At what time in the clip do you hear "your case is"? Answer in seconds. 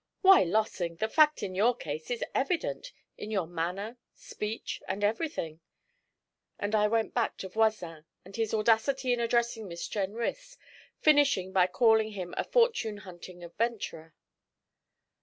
1.53-2.23